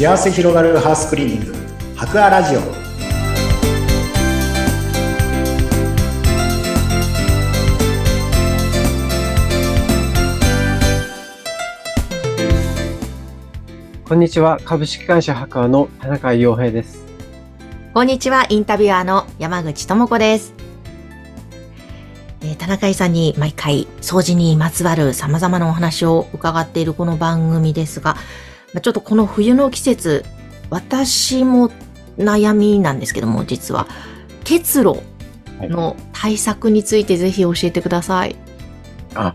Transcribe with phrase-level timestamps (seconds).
[0.00, 1.54] 幸せ広がるハウスクリーニング
[1.94, 2.60] 博アラジオ
[14.08, 14.58] こんにちは。
[14.64, 17.04] 株式会社博アの田中洋平です。
[17.92, 20.54] こんにちは、インタビュアーの山口智子です。
[22.40, 28.49] えー田中井さんに毎回掃除にまつわる様々なお話を伺っているこの番組ですが、まあ
[28.80, 30.24] ちょっとこの冬の季節、
[30.70, 31.70] 私も
[32.18, 33.88] 悩みなんですけども、実は、
[34.44, 35.02] 結露
[35.60, 38.36] の対策についてぜひ教えてください。
[39.14, 39.34] あ、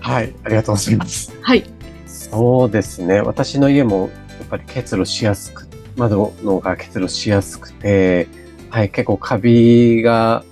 [0.00, 0.34] はい。
[0.44, 1.36] ありがとうございます。
[1.42, 1.64] はい。
[2.06, 3.20] そうですね。
[3.20, 5.66] 私の家もやっぱり結露しやすく、
[5.96, 8.28] 窓のが結露しやすくて、
[8.70, 8.90] はい。
[8.90, 10.44] 結構カビが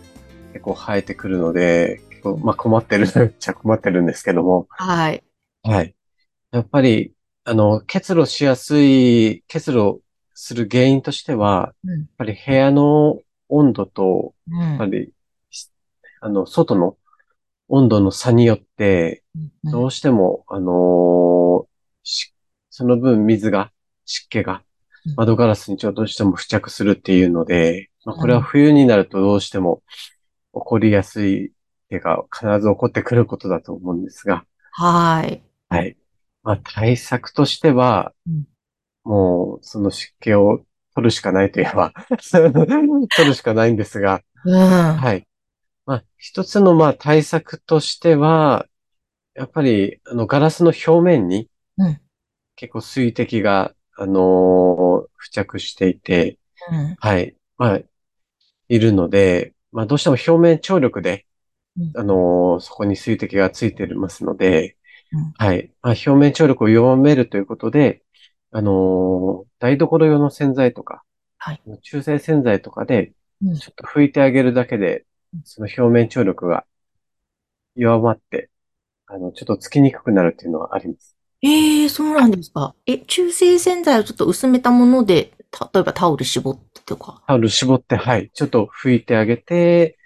[0.53, 5.23] 結構生えてくるので、結構まあ困ってる っちゃ困ってるんですけども、はい。
[5.63, 5.95] はい。
[6.51, 7.13] やっぱり、
[7.49, 10.01] あの、結露しやすい、結露
[10.35, 12.01] する原因としては、うん。
[12.01, 14.61] やっぱり部屋の温度と、うん。
[14.61, 15.13] やっぱり、
[15.51, 15.71] し
[16.21, 16.97] あの、外の
[17.69, 19.23] 温度の差によって、
[19.65, 19.73] うん。
[19.73, 21.67] どうしても、あのー
[22.03, 22.33] し
[22.71, 23.73] その分水が、
[24.07, 24.65] 湿気が
[25.07, 25.15] うん。
[25.17, 29.83] 窓ガラスにちょっとどうしても付着するっていうので、まあ、これはうん冬になるとどうしても
[30.55, 31.51] 起こりやすいっ
[31.91, 35.43] ていうか、必ず起こってくることだと思うんですが、はい。
[35.69, 35.97] はい。
[36.47, 38.45] まあ、対策としては、うん
[39.05, 41.93] もう、その湿気を取るしかないといえば、
[43.17, 44.55] 取るしかないんですが、うん。
[44.57, 45.27] はい。
[45.87, 48.67] まあ、一つの、まあ、対策としては、
[49.35, 52.01] やっぱり、あの、ガラスの表面にうん、
[52.57, 56.39] 結構水滴が、あのー付着していて、
[56.71, 56.97] うん。
[57.01, 57.37] はい。
[57.59, 57.81] まあ、
[58.69, 61.27] いるので、まあ、どうしても表面張力で
[61.79, 64.77] うん、あのーそこに水滴がついてますのでうん、
[65.39, 65.73] はい。
[65.83, 68.03] まあ、表面張力を弱めるということで、
[68.53, 71.03] あのー台所用の洗剤とか、
[71.39, 73.13] はい中性洗剤とかで、
[73.43, 75.05] うんちょっと拭いてあげるだけで、
[75.45, 76.65] その表面張力が
[77.75, 78.51] 弱まって、
[79.07, 81.17] あの、ちょっとつきにくくなるっていうのはあります。
[81.43, 82.75] ええそうなんですか。
[82.87, 85.33] え、中性洗剤をちょっと薄めたもので、
[85.75, 87.23] 例えばタオル絞ってとか？
[87.27, 88.31] タオル絞って、はい。
[88.33, 89.99] ちょっと拭いてあげて、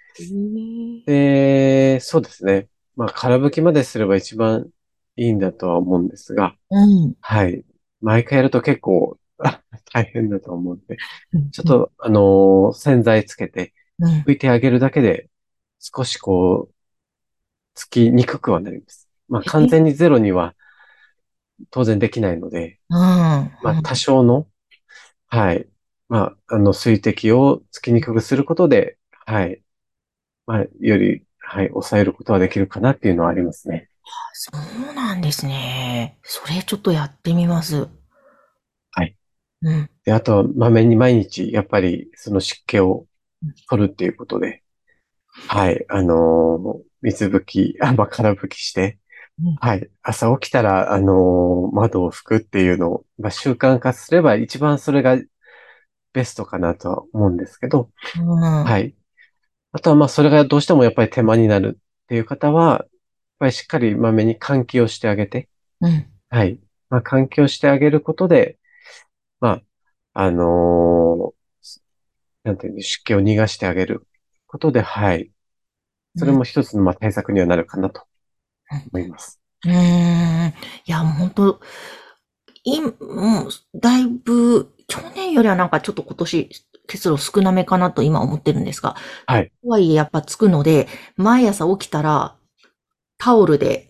[1.05, 2.67] で、そうですね。
[2.95, 4.67] まあ、空拭きまですれば一番
[5.23, 7.15] いいんだとは思うんですが、うん。
[7.21, 7.65] はい。
[8.01, 9.61] 毎回やると結構あ
[9.93, 10.97] 大変だと思うんで、
[11.51, 14.23] ちょっと、と、あのー洗剤つけてうん。
[14.25, 15.29] 拭いてあげるだけで、
[15.79, 16.75] 少しこう、
[17.75, 19.09] つきにくくはなります。
[19.29, 20.55] まあ、完全にゼロには
[21.69, 22.97] 当然できないので、うん。
[22.97, 24.47] まあ、多少の、
[25.27, 25.69] はい。
[26.09, 29.63] まあ、あの、水滴をつきにくくすることで、はい。
[30.47, 33.90] まあ、より、はい、抑えることはできるかなっていうのはありますね。
[34.33, 34.51] そ
[34.91, 36.17] うなんですね。
[36.23, 37.87] それちょっとやってみます。
[38.91, 39.15] はい。
[39.61, 39.89] うん。
[40.05, 43.07] で、あとは、まめに毎日、やっぱり、その湿気を
[43.69, 44.63] 取るっていうことで、
[45.47, 48.99] はい、あのー水拭き、あ、まあ、空拭きして
[49.43, 55.17] うん、はい、朝起きたら、あのー窓を拭くっていうのを、まあ、習慣化すれば一番それが
[56.13, 58.63] ベストかなとは思うんですけど、うん。。
[58.65, 58.95] はいい。
[59.73, 62.85] あとは、まあ、それがどうしてもやっぱり手間になるっていう方は、
[63.41, 65.49] やっぱりしっかりまめに換気をしてあげて、
[65.81, 66.05] うん。
[66.29, 66.59] はい。
[66.89, 68.59] まあ、換気をしてあげることで、
[69.39, 69.61] ま
[70.13, 71.41] あ、あのー
[72.43, 74.07] なんていうの、湿気を逃がしてあげる
[74.47, 75.31] ことで、はい。
[76.15, 78.03] それも一つの、まあ、対策にはなるかなと
[78.91, 79.39] 思います。
[79.65, 79.73] うーん。
[80.49, 80.53] い
[80.85, 81.61] や、もう本当
[82.63, 82.91] い、も
[83.47, 86.49] う、だいぶ、去年よりはなんかちょっと今年、
[86.87, 88.95] 結露少なめかなと今思ってるんですが。
[89.25, 89.51] はい。
[89.63, 92.35] とはいえやっぱつくので、毎朝起きたら、
[93.21, 93.87] タオルで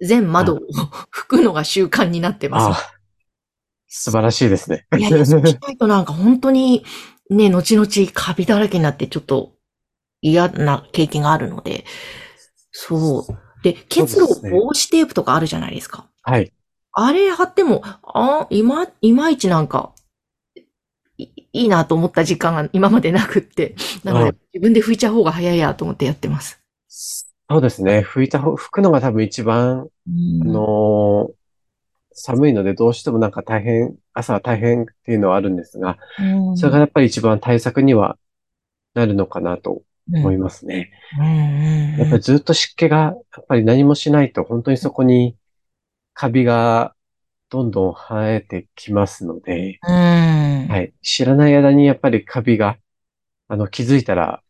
[0.00, 0.60] 全窓を
[1.12, 2.94] 拭くのが習慣になってます。
[3.88, 4.86] 素晴らしいですね。
[4.96, 6.84] いやいや、そうしないとなんか本当に
[7.30, 9.54] ね、 後々カビだらけになってちょっと
[10.20, 11.84] 嫌な経験があるので、
[12.70, 13.62] そう。
[13.64, 16.08] で、結露防止テープとかあるじゃないですか。
[16.22, 16.52] はい。
[16.92, 19.94] あれ貼っても、あ、いま、いまいちなんか、
[21.18, 23.74] いいいなと思った時間が今までなくって、
[24.04, 26.60] なのでうん自分で拭いちゃう方が早いやと思ってやってます。
[27.54, 28.00] そうですね。
[28.00, 31.34] 拭いた方、拭くのが多分一番、うんあのー
[32.16, 38.18] 寒いのでどうしてもなんか大変、朝は大変っていうのはあるんですが、うんそれがやっぱり一番対策には
[38.94, 40.92] なるのかなと思いますね。
[41.18, 43.10] うんうんやっぱりずっと湿気が、や
[43.40, 45.36] っぱり何もしないと、本当にそこに
[46.12, 46.94] カビが
[47.50, 50.68] どんどん生えてきますので、うん。
[50.68, 50.92] はい。
[51.02, 52.78] 知らない間にやっぱりカビが、
[53.48, 54.42] あの、気づいたら、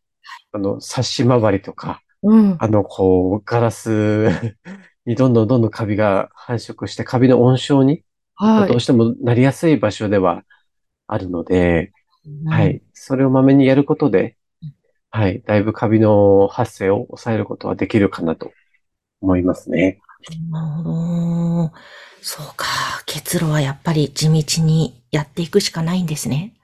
[0.53, 2.57] あの、サッシ周りとか、うん。
[2.59, 4.29] あの、こう、ガラス
[5.07, 8.03] にどんどんどんどんカビが繁殖して、カビの温床に
[8.37, 10.45] はどうしてもなりやすい場所では
[11.07, 11.93] あるので、
[12.27, 12.83] うんはい。
[12.95, 14.75] それをまめにやることでうん、
[15.11, 15.43] はい。
[15.43, 18.53] だいぶカビの発生を抑えることはできるかなと
[19.21, 20.01] 思いますね。
[20.51, 21.73] なるほど。
[22.23, 22.67] そうか。
[23.05, 26.55] 結露はやっぱり地道にやっていくしかないんですね。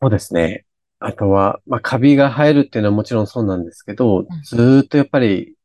[0.00, 0.64] そうですね。
[1.00, 5.56] あとは、まあ、カビが生えるっていうのはもちろんそうなんですけど、ずーっとやっぱり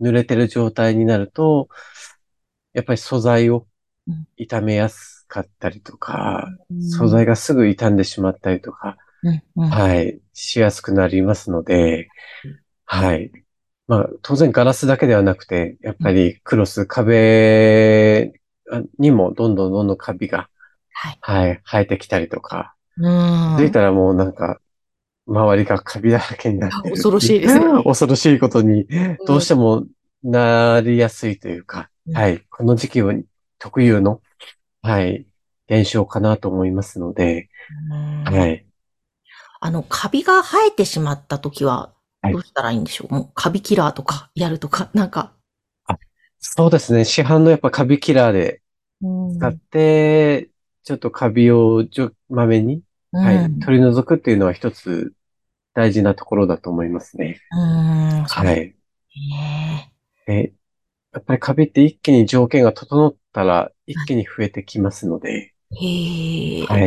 [0.00, 1.68] 濡れてる状態になると、
[2.74, 3.66] やっぱり素材を
[4.06, 6.48] うん傷めやすかったりとか、
[6.80, 9.70] 素材がすぐ傷んでしまったりとか、うん、うん。
[9.70, 12.08] はい、しやすくなりますので
[12.44, 13.30] うん、はい。
[13.86, 18.32] まあ、当然ガラスだけではなくて、やっぱりクロス、壁
[18.98, 20.48] にもどんどんどんどんカビが、
[20.92, 21.18] はい。
[21.20, 23.56] はい、生えてきたりとか、うん。
[23.58, 24.60] 気づいたらもうなんか、
[25.26, 26.94] 周りがカビだらけになってる。
[26.94, 28.86] 恐ろしいですね 恐ろしいことに、
[29.26, 29.86] どうしても
[30.22, 32.44] なりやすいというか、うんはい。
[32.50, 33.14] この時期は
[33.58, 34.20] 特有の、
[34.82, 35.26] はい、
[35.68, 37.48] 現象かなと思いますので、
[37.90, 38.66] うんはい。
[39.60, 45.32] あの、カビが生えてしまった時は、はいどうしたらいいんでしょう、もう、カビキラーとかやるとか、 なんか。
[46.38, 47.04] そうですね。
[47.04, 48.62] 市販のやっぱカビキラーで
[49.38, 50.50] 使って、
[50.82, 51.84] ちょっとカビを
[52.28, 52.82] まめに、
[53.12, 55.12] はい、うん取り除くっていうのは一つ
[55.74, 57.40] 大事なところだと思いますね。
[57.50, 58.22] うん。
[58.24, 58.74] はい。
[59.30, 59.92] ね。
[60.26, 60.52] で、
[61.12, 65.28] やっぱりカビって一気に条件が整ったら一気に増えてきますので。
[65.28, 65.52] はい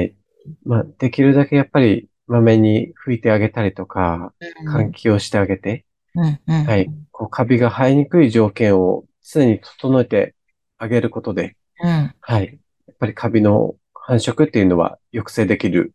[0.01, 0.15] い。
[0.63, 4.33] まあ、できるだけやっぱりまめに拭いてあげたりとか、
[4.67, 5.85] 換気をしてあげて、
[6.15, 6.39] うん。
[6.47, 6.65] うん。
[6.65, 6.89] はい。
[7.11, 10.35] こう、カビが生えにくい条件を常に整えて
[10.77, 12.13] あげることで、うん。
[12.19, 12.59] はい。
[12.87, 15.93] やっぱりカビの繁殖っていうのは抑制できるうん、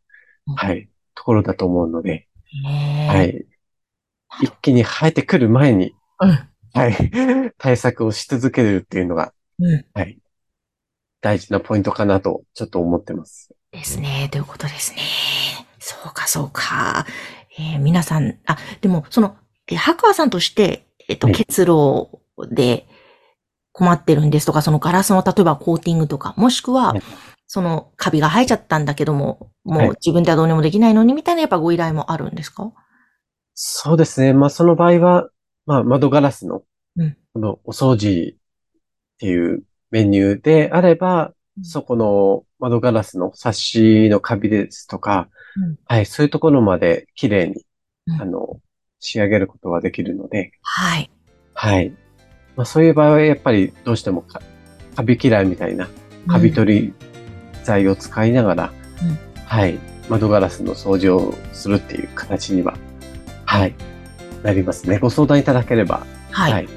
[0.57, 2.29] はい、ところだと思うので。
[3.09, 3.47] はい。
[4.43, 6.39] 一気に生えてくる前に、うん。
[6.73, 9.85] はい、対策をし続けるっていうのが、うん。
[9.95, 10.19] はい、
[11.21, 13.55] 大事なポイントかなと、ちょっと思ってます。
[13.73, 14.29] ですね。
[14.31, 15.01] ということですね。
[15.79, 17.07] そうか、そうか。
[17.59, 19.37] えー皆さん、あ、でも、その、
[19.67, 22.09] えー白亜さんとして、えっ、と、はい結露
[22.51, 22.87] で
[23.73, 27.03] 困ってるんですとか、そのガラスの例えばコーティングとか、もしくは、はい
[27.53, 29.89] そのカビが生えちゃったんだけども、もはい。
[29.89, 32.73] う自分ではどうにもできないのにみたいなやっぱご依頼もあるんですか？
[33.55, 34.33] そうですね。
[34.35, 35.29] まあ、その場合は、
[35.67, 36.63] まあ、窓ガラスの
[36.97, 38.39] うん、このお掃除っ
[39.19, 41.65] ていうメニューであれば、うん。
[41.65, 45.77] そこの窓ガラスのサッシのカビですとか、うん。
[45.87, 47.65] はい、そういうところまで綺麗に、
[48.07, 48.23] うん。
[48.23, 48.61] あの、
[49.01, 51.11] 仕上げることができるので、はい。
[51.55, 51.91] はい。
[52.55, 54.41] まあ、そういう場合はやっぱりどうしてもか
[54.95, 55.89] カビ嫌いみたいな
[56.29, 56.95] カビ取り
[57.65, 58.73] 剤を使いながら、
[59.03, 59.79] うんはい、
[60.09, 62.77] 窓ガラスの掃除をするっていう形には、
[63.45, 63.75] はい、
[64.43, 64.99] なりますね。
[64.99, 66.53] ご相談いただければ、はい。
[66.53, 66.69] はい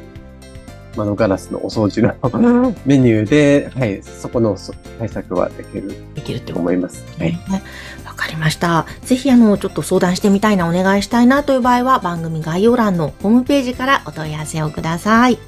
[0.96, 7.04] 窓ガラスのお掃除の メニューで、はい、そこのそ対策はできるできるって思います。
[7.18, 7.32] はい。
[7.32, 7.64] ね
[8.06, 8.86] わかりました。
[9.04, 15.40] ぜひ、あの、ちょっと相談してみたいな、お願いしたいなという場合は、番組概要欄のホームページからお問い合わせをください。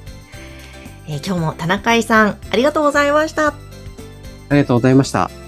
[1.08, 3.64] えー今日も田中井さん、ありがとうございました。
[4.50, 5.44] ありがとうございました。